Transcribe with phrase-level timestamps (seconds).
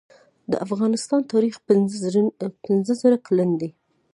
[0.51, 1.55] د افغانستان تاریخ
[2.73, 3.69] پنځه زره کلن دی